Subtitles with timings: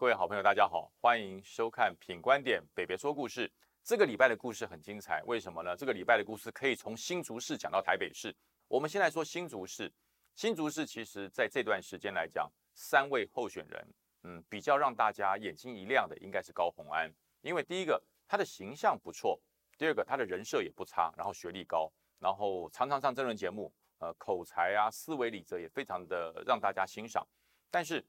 [0.00, 3.46] 各位好朋友，大家好，欢迎收看《品观点北北说故事》。
[3.84, 5.76] 这个礼拜的故事很精彩，为什么呢？
[5.76, 8.34] 这个礼拜的故事可以从新竹市讲到台北市。
[8.66, 9.92] 我们先来说新竹市。
[10.34, 17.12] 新竹市其实在这段时间来讲，三位候选人，嗯，比较让大家眼睛一亮的应该是高虹安，
[17.42, 19.38] 因为第一个他的形象不错，
[19.76, 27.22] 第二个他的人设也不差，然后学历高，然后常常上真人节目，呃，口才啊、思维理则也非常的让大家欣赏。
[27.70, 28.02] 但是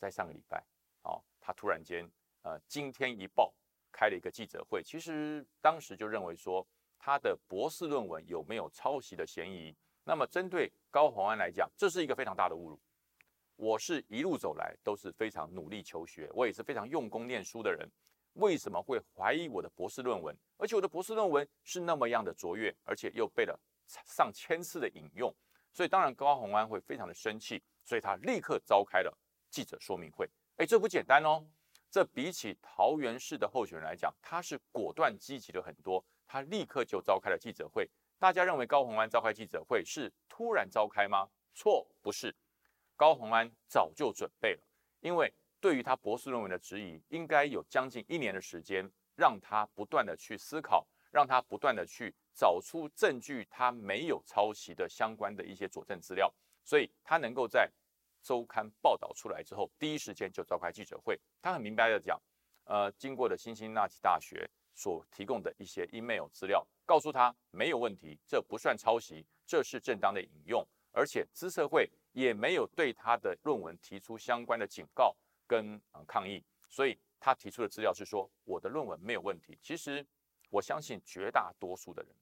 [0.00, 0.60] 在上个礼拜。
[1.40, 2.10] 他突然间，
[2.42, 3.54] 呃，今天一报
[3.92, 6.66] 开了一个记者会，其实当时就认为说
[6.98, 9.74] 他的博士论文有没有抄袭的嫌疑。
[10.04, 12.80] 那么针对高宏安来讲，这是一个非常大的侮辱。
[13.56, 17.86] 我是一路走来都是非常努力求学，我也是非常用功念书的人，
[18.34, 20.34] 为什么会怀疑我的博士论文？
[20.56, 23.58] 而且我的博士论文是那么样的卓越，而且又被了
[24.06, 25.34] 上千次的引用，
[25.72, 29.12] 所以当然高宏安会非常的生气，所以他立刻召开了
[29.50, 30.28] 记者说明会。
[30.58, 31.46] 哎，这不简单哦！
[31.88, 36.04] 这比起桃园市的候选人来讲，他是果断积极了很多。
[36.26, 37.88] 他立刻就召开了记者会。
[38.18, 41.28] 大家认为高鸿安召开记者会是突然召开吗？
[41.54, 42.34] 错，不是。
[42.96, 44.60] 高鸿安早就准备了，
[44.98, 56.34] 因为对于他博士论文的质疑，应该有将近一年的时间，让他不断的去思考，让他不断的去找出证据，他没有抄袭的相关的一些佐证资料，
[56.64, 57.70] 所以他能够在。
[58.22, 61.18] 周刊报道出来之后，第一时间就召开记者会。
[61.40, 62.20] 他很明白的讲，
[62.64, 75.16] 呃，经过的辛辛那提大学所提供的一些 email 资料，告诉他没有问题，这不算抄袭，这是正当的引用，而且资社会也没有对他的论文提出相关的警告
[75.46, 79.58] 跟抗议，所以他提出的资料是说我的论文没有问题。
[79.62, 80.06] 其实
[80.50, 82.12] 我相信绝大多数的人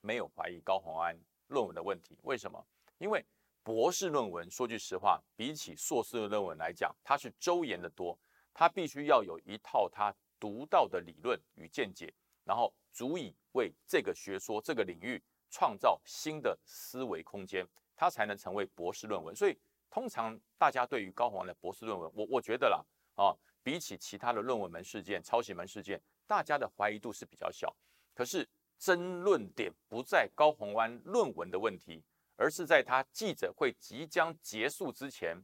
[0.00, 2.66] 没有怀疑高宏安论文的问题，为什么？
[2.98, 3.24] 因为。
[3.64, 8.16] 博士论文，说句实话，比起硕士论文来讲，它是周延的多。
[8.52, 12.12] 它必须要有一套它独到的理论与见解，
[12.44, 17.66] 然后足以为这个学说、这个领域创造新的思维空间，
[17.96, 19.34] 它才能成为博士论文。
[19.34, 19.58] 所以，
[19.90, 22.84] 通常大家对于高宏安的博士论文，我我觉得啦，
[23.16, 27.74] 啊，比起其他的论文门事件、抄袭门事件，大家的怀疑度是比较小。
[28.12, 28.46] 可是，
[28.78, 32.04] 争论点不在高宏安论文的问题。
[32.36, 35.36] 而是在他记者会即将结束之前，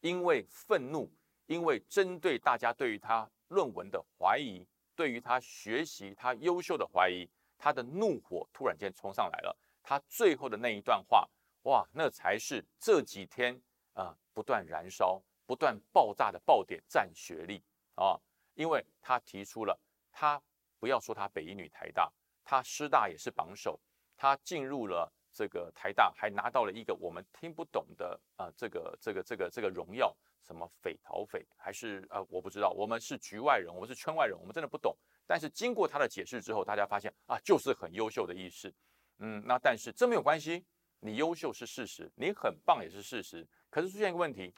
[0.00, 1.10] 因为愤怒，
[1.46, 7.28] 因为针对大家对于他论文的怀疑，对于他学习他优秀的怀疑，
[7.58, 9.56] 他的怒火突然间冲上来了。
[9.82, 11.28] 他最后的那一段话，
[11.62, 13.60] 哇，那才是这几天
[13.94, 17.62] 啊不断燃烧、不断爆炸的爆点，占学历
[17.94, 18.18] 啊！
[18.54, 19.78] 因为他提出了，
[20.10, 20.42] 他
[20.78, 22.12] 不要说他北一女、台大，
[22.44, 23.78] 他师大也是榜首，
[24.16, 25.12] 他进入了。
[25.38, 30.12] 这个台大还拿到了一个我们听不懂的啊，这个这个这个这个荣耀，
[30.42, 34.96] 什么匪逃匪还是呃我不知道，我们是局外人，我们是圈外人，我们真的不懂。
[35.28, 38.74] 但是经过他的解释之后，大家发现啊，就是很优秀的意思。
[39.18, 40.66] 嗯，那但是这没有关系，
[40.98, 43.46] 你优秀是事实，你很棒也是事实。
[43.70, 44.52] 可是出现一个问题，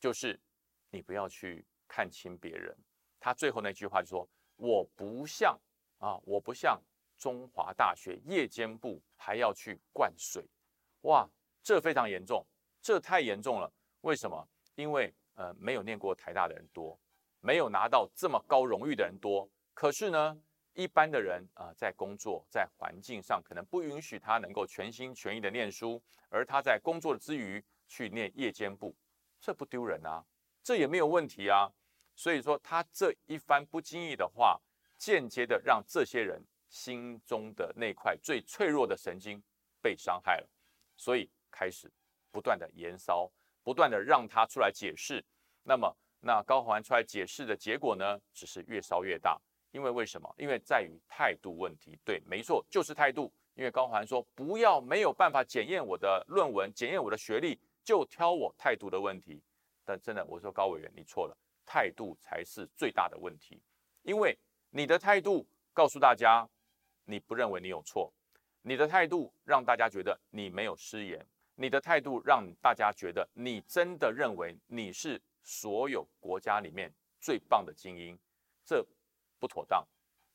[0.00, 0.36] 就是
[0.90, 2.76] 你不要去看轻别人。
[3.20, 4.28] 他最后那句话就说
[4.58, 5.56] ：“我不像
[5.98, 6.82] 啊，我不像。”
[7.18, 10.44] 中华大学夜间部还要去灌水，
[11.02, 11.28] 哇，
[11.62, 12.46] 这非常严重，
[12.80, 13.72] 这太严重了。
[14.02, 14.48] 为什么？
[14.74, 16.98] 因为呃，没有念过台大的人多，
[17.40, 19.48] 没有拿到这么高荣誉的人多。
[19.74, 20.38] 可是呢，
[20.74, 28.94] 一般的人啊，在工作在环境上可能不允许他能够全心全意的念书，而他在工作之余去念夜间部，
[29.40, 30.24] 这不丢人啊，
[30.62, 31.70] 这也没有问题啊。
[32.14, 34.60] 所以说，他这一番不经意的话，
[34.96, 36.42] 间接的让这些人。
[36.68, 39.42] 心中的那块最脆弱的神经
[39.80, 40.48] 被伤害了，
[40.96, 41.90] 所以开始
[42.30, 43.30] 不断的延烧，
[43.62, 45.24] 不断的让他出来解释。
[45.62, 49.40] 那么，那高宏安出来解释的结果呢，只是越烧越大。
[49.70, 50.32] 因为为什么？
[50.38, 51.98] 因为在于态度问题。
[52.04, 53.32] 对，没错，就是态度。
[53.54, 59.42] 因为高宏安说，不要没有办法检验我的论文，检验我的学历，就挑我态度的问题。
[59.84, 63.62] 但真的，我说高委员，你错了，态度才是最大的问题。
[64.02, 64.38] 因为
[64.70, 66.48] 你的态度告诉大家。
[67.06, 68.12] 你不认为你有错，
[68.62, 71.24] 你的态度让大家觉得你没有失言，
[71.54, 78.18] 你的态度让大家觉得你真的认为你是所有国家里面最棒的精英，
[78.64, 78.84] 这
[79.38, 79.86] 不妥当。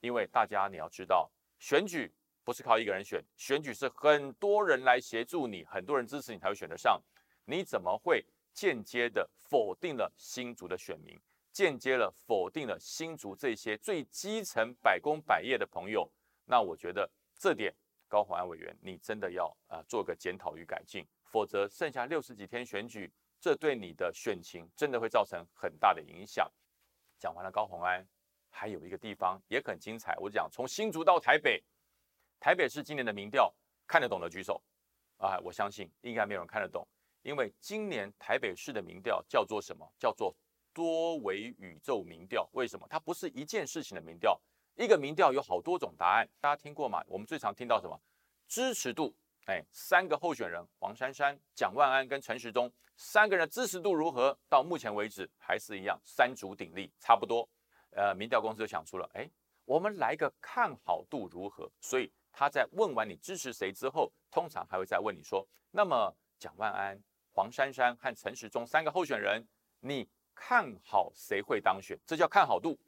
[0.00, 2.12] 因为大家你要知道，选举
[2.44, 7.00] 不是靠一个人选，选举是很多人来协助你，很多人支持你才会选得上。
[7.44, 11.18] 你怎么会间接的否定了新竹的选民，
[11.52, 16.10] 间接了否定了新竹这些最基层百工百业的朋友？
[16.46, 17.08] 那我觉得
[17.38, 17.74] 这点
[18.08, 26.50] 高鸿安委员，你真的要啊做个检讨与改进，否则剩下六十几天选举，这对你的选情真的会造成很大的影响。
[27.18, 28.06] 讲完了高鸿安，
[28.48, 30.16] 还有一个地方也很精彩。
[30.18, 31.62] 我讲从新竹到台北，
[32.38, 33.52] 台北市今年的民调
[33.86, 34.62] 看得懂的举手
[35.18, 35.38] 啊！
[35.42, 36.86] 我相信应该没有人看得懂，
[37.22, 39.84] 因为今年台北市的民调叫做什么？
[39.98, 40.36] 叫做
[40.72, 42.48] 多维宇宙民调。
[42.52, 42.86] 为什么？
[42.88, 44.40] 它不是一件事情的民调，
[44.76, 46.28] 一个民调有好多种答案。
[46.38, 47.02] 大家听过吗？
[47.08, 47.98] 我们最常听到什么？
[48.46, 49.14] 支持度。
[49.46, 54.36] 哎，三个候选人黄珊珊、蒋万安跟陈时中三个人支持度如何？
[54.50, 57.48] 到目前为止还是一样，三足鼎立，差不多。
[57.92, 59.30] 呃，民调公司就想出了，哎，
[59.64, 61.70] 我们来个看好度如何？
[61.80, 67.00] 所以他在问完你支持谁之后，通常还会再问你说，那么蒋万安、
[67.32, 69.46] 黄珊珊和陈时中三个候选人，
[69.80, 71.98] 你看好谁会当选？
[72.04, 72.78] 这叫看好度。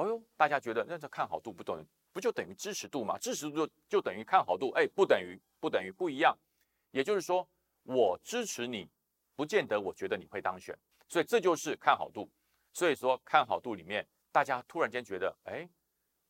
[0.00, 1.86] 哦呦，大家觉得那这看好度不等于？
[2.10, 3.18] 不就等于支持度吗？
[3.18, 6.34] 支持度就就等于看好度，哎，不等于，不等于，不一样。
[6.90, 7.46] 也就是说，
[7.82, 8.88] 我支持你，
[9.36, 10.74] 不见得我觉得你会当选，
[11.06, 12.30] 所以这就是看好度。
[12.72, 15.68] 所以说，看好度里面，大家突然间觉得，哎，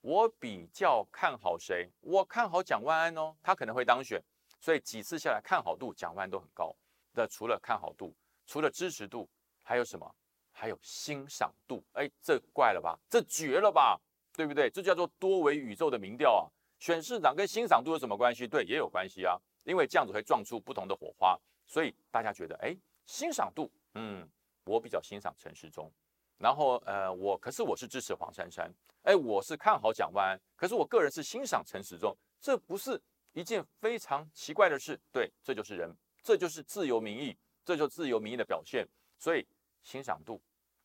[0.00, 1.88] 我比较看好谁？
[2.00, 4.20] 我看好蒋万安哦，他可能会当选。
[4.58, 6.74] 所以几次下来，看好度蒋万安都很高。
[7.12, 8.12] 那除了看好度，
[8.46, 9.30] 除了支持度，
[9.62, 10.12] 还有什么？
[10.60, 11.82] 还有欣赏度。
[11.94, 12.98] 哎，这怪了吧？
[13.08, 13.98] 这绝了吧？
[14.34, 14.68] 对不对？
[14.68, 16.44] 这叫做多维宇宙的民调啊！
[16.78, 18.46] 选市长跟欣赏度有什么关系？
[18.46, 21.38] 对，也有关系啊，因为这样子会撞出不同的火花。
[21.66, 22.76] 所以大家觉得，哎，
[23.06, 24.28] 欣赏度，嗯，
[24.64, 25.90] 我比较欣赏陈时中，
[26.36, 28.70] 然后呃，我可是我是支持黄珊珊，
[29.02, 33.00] 哎，我是看好蒋万安，可是我个人是欣赏陈时中，这不是
[33.32, 35.00] 一件非常奇怪的事？
[35.10, 35.90] 对，这就是人，
[36.22, 38.86] 这就是自由民意，这就自由民意的表现。
[39.18, 39.46] 所以
[39.82, 40.40] 欣赏度、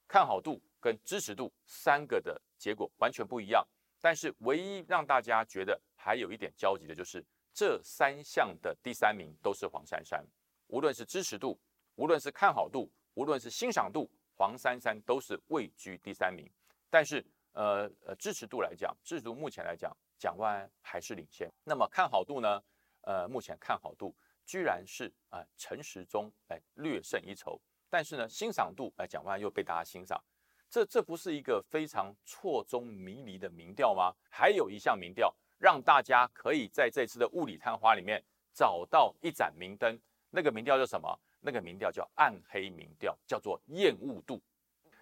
[0.08, 2.42] 看好度跟支持度三个的。
[2.58, 3.66] 结果完全不一样，
[4.02, 7.24] 但是唯一让大家觉得还有一点交集的就是
[7.54, 10.26] 这三项的第三名都是黄珊珊，
[10.68, 11.60] 无论是支持度，
[11.96, 16.50] 无论是看好度，无论是欣赏度，黄珊珊都是位居第三名。
[16.90, 21.52] 但是呃呃支持度来讲，支持度目前来讲，蒋万安还是领先。
[21.64, 22.64] 那么看好度呢？
[23.02, 24.16] 呃，目前看好度
[24.46, 27.62] 居然是啊陈时中哎略胜一筹，
[27.96, 30.22] 但是呢欣赏度哎蒋万安又被大家欣赏。
[30.70, 34.14] 这这不是一个非常错综迷离的民调吗？
[34.30, 38.22] 还有一项民调，让大家可以在这次的雾里探花里面
[38.54, 39.98] 找到一盏明灯。
[40.30, 41.18] 那个民调叫什么？
[41.40, 44.42] 那个民调叫暗黑民调，叫做厌恶度。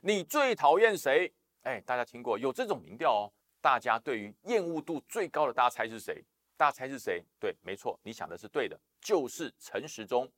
[0.02, 1.34] 你最讨厌谁？
[1.64, 3.34] 哎，大家听过有这种民调哦。
[3.60, 6.24] 大家对于厌恶度最高的，大家猜是谁？
[6.56, 7.24] 大家猜是谁？
[7.40, 10.32] 对，没错，你想的是对的，就是陈时中。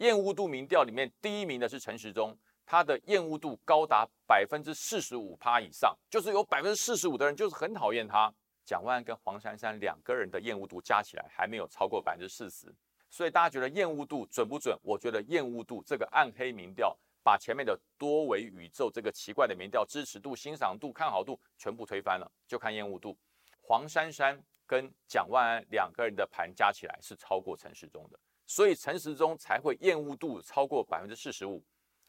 [0.00, 2.36] 厌恶度民调里面第一名的是陈时中。
[2.66, 8.32] 他的厌恶度高达百分之四十五趴以上，就是有百分之四十五的人就是很讨厌他。
[8.64, 12.72] 蒋万安跟黄珊珊两个人的厌恶度加起来还没有超过百分之四十，
[13.08, 14.78] 所以大家觉得厌恶度准不准？
[14.82, 23.18] 我觉得厌恶度这个暗黑民调把前面的多维宇宙这个奇怪的民调支持度、欣赏度、看好度全部推翻了，就看厌恶度。
[23.60, 28.20] 黄珊珊跟蒋万安两个人的盘加起来是超过陈时中的，
[28.50, 31.62] 所以陈时中才会厌恶度超过百分之四十五，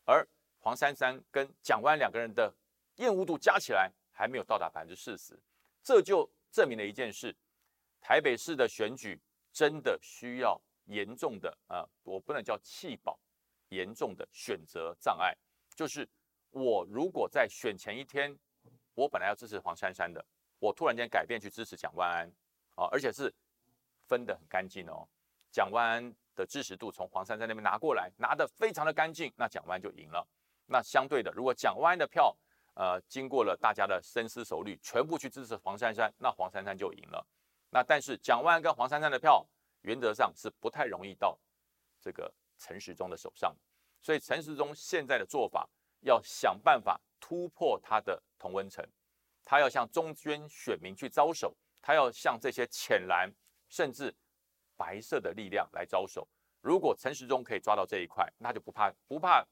[0.06, 0.28] 而。
[0.64, 2.54] 黄珊珊跟蒋万两个人的
[2.98, 5.36] 厌恶度加起来还没有到达百分之四十，
[5.82, 7.36] 这就证明了一件事：
[8.00, 9.20] 台北市的选举
[9.52, 13.20] 真的需要严重的啊，我不能叫弃保，
[13.70, 15.36] 严重的选择障碍。
[15.76, 16.08] 就是
[16.52, 18.38] 我如果在选前一天，
[18.94, 20.24] 我本来要支持黄珊珊的，
[20.60, 22.32] 我突然间改变去支持蒋万安
[22.76, 23.34] 啊，而且是
[24.06, 25.08] 分得很干净哦。
[25.52, 30.26] 蒋万安的支持度从黄珊珊那边拿过来，拿得非常的干净，那蒋万就赢了。
[30.66, 32.36] 那相对的，如果蒋万的票，
[32.76, 37.26] 呃，经过了大家的深思熟虑，全部去支持黄珊珊，那黄珊珊就赢了。
[37.70, 39.46] 那但是蒋万跟黄珊珊的票，
[39.82, 41.38] 原则上是不太容易到
[42.00, 43.56] 这个陈时中的手上。
[44.02, 45.70] 所以陈时中现在的做法，
[46.02, 48.86] 要想办法突破他的同温层，
[49.44, 53.32] 他要向中间选民去招手，他要向这些浅蓝
[53.70, 54.16] 甚至
[54.82, 56.28] 白色的力量来招手。
[56.60, 59.46] 如果陈时中可以抓到这一块，那就不怕不怕。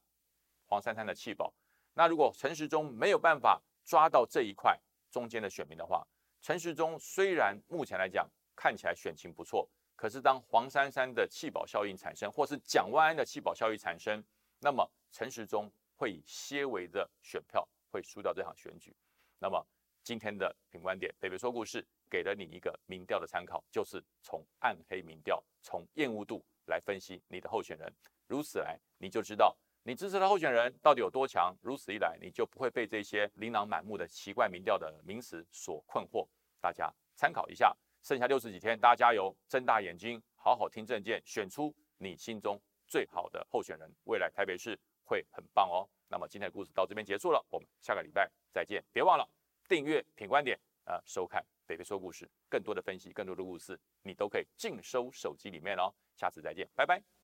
[0.66, 1.54] 黄珊珊的气保，
[1.94, 4.80] 那如果陈时中没有办法抓到这一块
[5.12, 6.04] 中间的选民的话，
[6.42, 14.24] 陈时中虽然目前来讲看起来选情不错，可是当黄珊珊的弃保效应产生，或是蒋万安的弃保效应产生，
[14.60, 18.96] 那么陈时中会以些微的选票会输掉这场选举。
[19.40, 19.66] 那么
[20.04, 27.94] 今天的品观点，北北说故事给了你一个民调的参考，就是从暗黑民调，从厌恶度来分析你的候选人，
[28.28, 29.56] 如此来你就知道。
[29.84, 31.56] 你支持的候选人到底有多强？
[31.62, 36.28] 如此一来，你就不会被这些琳琅满目的奇怪民调的名词所困惑。
[36.60, 45.90] 大家参考一下，剩下六十几天，大家加油，睁大眼睛，好好听政见，选出你心中最好的候选人，未来台北市会很棒哦。
[46.10, 48.84] 那么今天的故事到这边结束了，我们下个礼拜再见。
[48.92, 49.28] 别忘了
[49.68, 50.60] 订阅品观点，
[50.90, 55.94] 呃，收看北北说故事，更多的分析，更多的故事，你都可以尽收手机里面哦。
[56.18, 57.19] 下次再见，拜拜。